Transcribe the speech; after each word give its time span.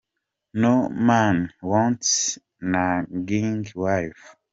No 0.55 0.89
man 0.89 1.53
wants 1.61 2.39
a 2.59 2.65
Nagging 2.65 3.67
wife. 3.75 4.35